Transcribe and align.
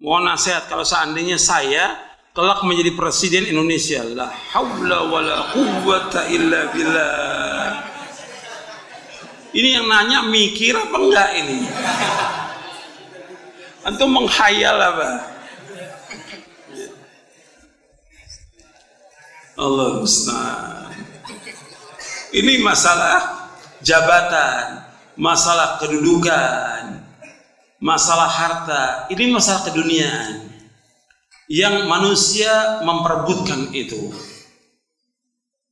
Mohon 0.00 0.32
nasihat 0.32 0.64
kalau 0.64 0.80
seandainya 0.80 1.36
saya 1.36 1.92
kelak 2.32 2.64
menjadi 2.64 2.96
presiden 2.96 3.44
Indonesia. 3.44 4.00
La 4.00 4.32
haula 4.32 5.04
wala 5.12 5.52
quwwata 5.52 6.24
illa 6.32 6.72
billah. 6.72 7.68
Ini 9.52 9.68
yang 9.76 9.86
nanya 9.92 10.24
mikir 10.24 10.72
apa 10.72 10.96
enggak 10.96 11.30
ini? 11.36 11.58
Antum 13.84 14.08
menghayal 14.08 14.76
apa? 14.80 15.08
Allah 19.60 20.00
musta'an. 20.00 20.96
Ini 22.32 22.64
masalah 22.64 23.52
jabatan, 23.84 24.80
masalah 25.20 25.76
kedudukan, 25.76 26.79
masalah 27.80 28.28
harta, 28.28 28.84
ini 29.08 29.32
masalah 29.32 29.66
keduniaan 29.66 30.46
yang 31.50 31.88
manusia 31.88 32.84
memperebutkan 32.86 33.72
itu. 33.74 34.12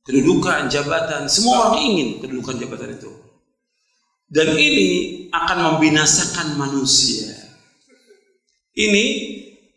Kedudukan, 0.03 0.67
jabatan, 0.73 1.29
semua 1.29 1.69
orang 1.69 1.85
ingin 1.85 2.09
kedudukan 2.17 2.57
jabatan 2.57 2.97
itu. 2.97 3.13
Dan 4.25 4.57
ini 4.57 4.89
akan 5.29 5.57
membinasakan 5.73 6.57
manusia. 6.57 7.29
Ini 8.73 9.05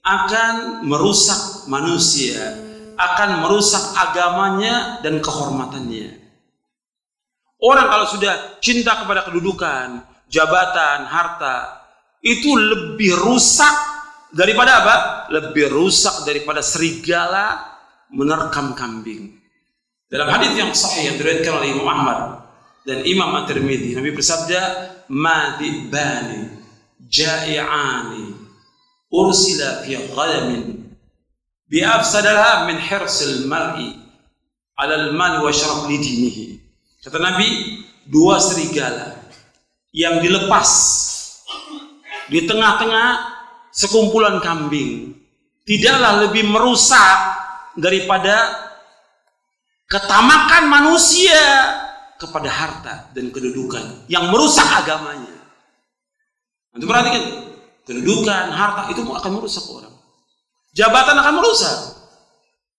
akan 0.00 0.84
merusak 0.88 1.68
manusia, 1.68 2.58
akan 2.96 3.44
merusak 3.44 3.92
agamanya 3.92 5.04
dan 5.04 5.20
kehormatannya. 5.20 6.16
Orang 7.62 7.86
kalau 7.86 8.06
sudah 8.10 8.58
cinta 8.58 8.98
kepada 9.04 9.22
kedudukan, 9.28 10.02
jabatan, 10.26 11.06
harta, 11.06 11.81
itu 12.22 12.54
lebih 12.54 13.18
rusak 13.18 13.74
daripada 14.30 14.86
apa? 14.86 14.96
Lebih 15.34 15.74
rusak 15.74 16.22
daripada 16.22 16.62
serigala 16.62 17.58
menerkam 18.14 18.78
kambing. 18.78 19.42
Dalam 20.06 20.30
hadis 20.30 20.54
yang 20.54 20.70
sahih 20.70 21.12
yang 21.12 21.16
diriwayatkan 21.18 21.52
oleh 21.58 21.68
Imam 21.74 21.88
Ahmad 21.88 22.18
dan 22.86 23.02
Imam 23.02 23.32
At-Tirmidzi, 23.42 23.98
Nabi 23.98 24.12
bersabda, 24.14 24.60
"Madibani 25.10 26.62
ja'i'ani 27.02 28.26
ursila 29.10 29.82
fi 29.82 29.98
ghadamin 29.98 30.94
bi 31.66 31.80
afsadaha 31.80 32.68
min 32.68 32.76
hirsil 32.76 33.48
mar'i 33.48 33.98
'ala 34.76 35.10
al-mali 35.10 35.42
wa 35.42 35.50
syaraf 35.50 35.88
lidinihi." 35.88 36.60
Kata 37.02 37.18
Nabi, 37.18 37.80
dua 38.06 38.36
serigala 38.38 39.16
yang 39.96 40.20
dilepas 40.20 40.70
di 42.32 42.48
tengah-tengah 42.48 43.08
sekumpulan 43.68 44.40
kambing 44.40 45.12
tidaklah 45.68 46.24
lebih 46.26 46.48
merusak 46.48 47.18
daripada 47.76 48.56
ketamakan 49.84 50.72
manusia 50.72 51.42
kepada 52.16 52.48
harta 52.48 52.94
dan 53.12 53.28
kedudukan 53.28 54.08
yang 54.08 54.32
merusak 54.32 54.64
agamanya. 54.64 55.36
Nanti 56.72 56.84
perhatikan, 56.88 57.22
kedudukan, 57.84 58.44
harta 58.48 58.88
itu 58.88 59.04
akan 59.04 59.30
merusak 59.36 59.64
orang. 59.68 59.92
Jabatan 60.72 61.20
akan 61.20 61.34
merusak. 61.36 61.78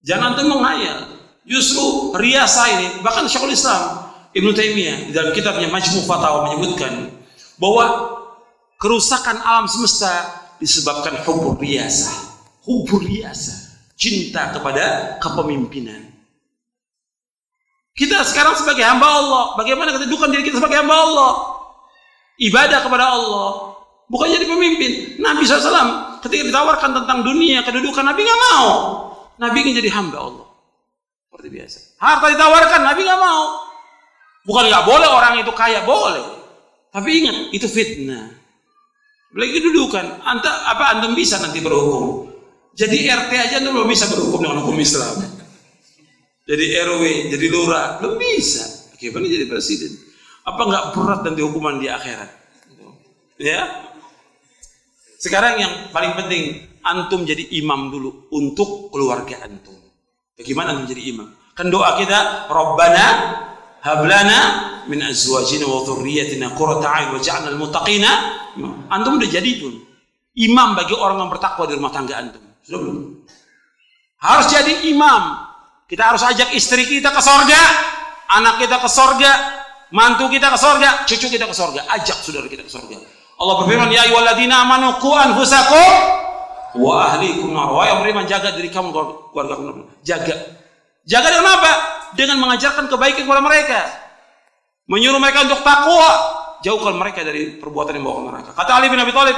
Jangan 0.01 0.33
antum 0.33 0.49
menghayal. 0.49 1.13
Justru 1.45 2.15
riasa 2.17 2.61
ini, 2.73 2.87
bahkan 3.05 3.29
Syekhul 3.29 3.53
Islam 3.53 4.09
Ibnu 4.33 4.49
Taimiyah 4.55 5.13
dalam 5.13 5.35
kitabnya 5.35 5.69
Majmu' 5.69 6.07
Fatawa 6.09 6.49
menyebutkan 6.49 7.13
bahwa 7.61 8.12
kerusakan 8.83 9.39
alam 9.39 9.63
semesta 9.71 10.11
disebabkan 10.59 11.23
hubur 11.23 11.55
riasa. 11.55 12.11
Hubur 12.67 12.99
riasa. 12.99 13.79
Cinta 13.95 14.51
kepada 14.51 15.15
kepemimpinan. 15.23 16.11
Kita 17.95 18.19
sekarang 18.27 18.59
sebagai 18.59 18.83
hamba 18.83 19.07
Allah, 19.07 19.43
bagaimana 19.55 19.95
kedudukan 19.95 20.27
diri 20.35 20.43
kita 20.43 20.59
sebagai 20.59 20.83
hamba 20.83 20.97
Allah? 20.99 21.33
Ibadah 22.41 22.81
kepada 22.81 23.05
Allah, 23.05 23.77
bukan 24.09 24.27
jadi 24.33 24.49
pemimpin. 24.49 25.21
Nabi 25.21 25.45
SAW 25.45 26.19
ketika 26.25 26.43
ditawarkan 26.49 26.89
tentang 26.89 27.21
dunia, 27.21 27.61
kedudukan 27.61 28.03
Nabi 28.03 28.25
nggak 28.25 28.41
mau. 28.51 28.69
Nabi 29.37 29.57
ingin 29.63 29.79
jadi 29.79 29.93
hamba 29.93 30.17
Allah. 30.25 30.47
Seperti 31.29 31.47
biasa. 31.53 31.79
Harta 32.01 32.27
ditawarkan, 32.33 32.81
Nabi 32.81 33.01
nggak 33.05 33.21
mau. 33.21 33.43
Bukan 34.43 34.63
nggak 34.67 34.83
boleh 34.89 35.09
orang 35.13 35.33
itu 35.39 35.53
kaya, 35.53 35.85
boleh. 35.85 36.25
Tapi 36.89 37.09
ingat, 37.23 37.37
itu 37.53 37.69
fitnah. 37.69 38.42
Lagi 39.33 39.51
kedudukan, 39.57 40.21
anta 40.21 40.51
apa 40.69 40.93
antum 40.97 41.17
bisa 41.17 41.41
nanti 41.41 41.57
berhukum? 41.57 42.29
Jadi 42.77 43.09
RT 43.09 43.31
aja 43.33 43.55
antum 43.61 43.81
belum 43.81 43.89
bisa 43.89 44.05
berhukum 44.09 44.45
dengan 44.45 44.61
hukum 44.61 44.77
Islam. 44.77 45.25
Jadi 46.43 46.65
RW, 46.85 47.03
jadi 47.33 47.45
lurah, 47.49 47.97
belum 47.97 48.19
bisa. 48.21 48.93
Gimana 48.99 49.25
jadi 49.25 49.49
presiden? 49.49 49.95
Apa 50.45 50.61
nggak 50.69 50.85
berat 50.93 51.19
nanti 51.25 51.41
hukuman 51.41 51.81
di 51.81 51.89
akhirat? 51.89 52.29
Ya. 53.41 53.89
Sekarang 55.17 55.57
yang 55.57 55.73
paling 55.89 56.13
penting, 56.19 56.69
antum 56.83 57.25
jadi 57.25 57.47
imam 57.57 57.89
dulu 57.89 58.29
untuk 58.35 58.91
keluarga 58.93 59.39
antum. 59.47 59.75
Bagaimana 60.37 60.77
antum 60.77 60.93
jadi 60.93 61.09
imam? 61.15 61.31
Kan 61.57 61.73
doa 61.73 61.95
kita, 61.97 62.51
Rabbana 62.51 63.07
hablana 63.83 64.39
min 64.87 65.03
azwajina 65.03 65.67
wa 65.67 65.83
dhurriyyatina 65.83 66.55
qurrata 66.55 66.87
a'yun 66.87 67.19
waj'alna 67.19 67.51
lil 67.51 67.59
muttaqina 67.59 68.11
antum 68.87 69.19
udah 69.19 69.29
jadi 69.29 69.51
pun 69.59 69.75
imam 70.39 70.73
bagi 70.73 70.95
orang 70.95 71.19
yang 71.19 71.29
bertakwa 71.29 71.67
di 71.67 71.75
rumah 71.75 71.91
tangga 71.91 72.15
antum. 72.17 72.43
Sudah 72.63 72.79
belum? 72.79 72.97
Harus 74.23 74.47
jadi 74.49 74.87
imam. 74.87 75.51
Kita 75.83 76.15
harus 76.15 76.23
ajak 76.23 76.55
istri 76.55 76.87
kita 76.87 77.11
ke 77.11 77.21
sorga 77.21 77.59
anak 78.33 78.65
kita 78.65 78.81
ke 78.81 78.89
sorga 78.89 79.31
mantu 79.93 80.25
kita 80.31 80.49
ke 80.49 80.57
sorga 80.57 81.03
cucu 81.05 81.27
kita 81.27 81.45
ke 81.45 81.53
sorga. 81.53 81.85
Ajak 81.91 82.17
saudara 82.23 82.47
kita 82.47 82.65
ke 82.65 82.71
sorga. 82.71 82.97
Allah 83.37 83.55
berfirman 83.61 83.91
ya 83.91 84.07
ayyuhalladzina 84.07 84.63
amanu 84.63 84.95
qu 85.03 85.11
anfusakum 85.11 85.91
wa 86.79 87.13
ahlikum 87.13 87.51
nar. 87.51 87.69
Wa 87.69 87.99
beriman 87.99 88.25
jaga 88.25 88.55
diri 88.55 88.71
kamu 88.71 88.89
keluarga 89.35 89.59
kamu. 89.59 89.85
Jaga. 90.01 90.35
Jaga 91.03 91.27
dengan 91.35 91.59
apa 91.59 91.92
dengan 92.13 92.41
mengajarkan 92.41 92.89
kebaikan 92.89 93.23
kepada 93.25 93.41
mereka. 93.43 93.79
Menyuruh 94.89 95.19
mereka 95.21 95.47
untuk 95.47 95.61
takwa. 95.61 96.11
Jauhkan 96.63 96.95
mereka 96.95 97.27
dari 97.27 97.59
perbuatan 97.59 97.99
yang 97.99 98.05
bawa 98.07 98.15
ke 98.15 98.23
neraka. 98.31 98.51
Kata 98.55 98.71
Ali 98.79 98.87
bin 98.87 98.99
Abi 98.99 99.11
Thalib 99.11 99.35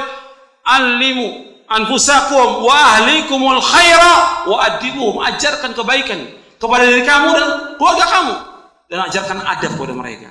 alimu 0.62 1.26
anfusakum 1.66 2.62
wa 2.62 2.74
ahlikumul 2.74 3.58
khaira 3.58 4.46
wa 4.46 4.56
adibuhum 4.62 5.18
ajarkan 5.26 5.74
kebaikan 5.74 6.22
kepada 6.62 6.86
diri 6.86 7.02
kamu 7.02 7.28
dan 7.34 7.46
keluarga 7.78 8.06
kamu. 8.06 8.34
Dan 8.86 8.98
ajarkan 9.10 9.42
adab 9.42 9.70
kepada 9.74 9.94
mereka. 9.98 10.30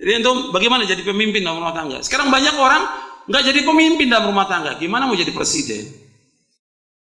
Jadi 0.00 0.24
untuk 0.24 0.56
bagaimana 0.56 0.88
jadi 0.88 1.04
pemimpin 1.04 1.44
dalam 1.44 1.60
rumah 1.60 1.76
tangga? 1.76 2.00
Sekarang 2.00 2.32
banyak 2.32 2.56
orang 2.56 2.82
nggak 3.28 3.42
jadi 3.52 3.60
pemimpin 3.62 4.08
dalam 4.08 4.32
rumah 4.32 4.48
tangga. 4.48 4.80
Gimana 4.80 5.04
mau 5.04 5.14
jadi 5.14 5.30
presiden 5.30 6.01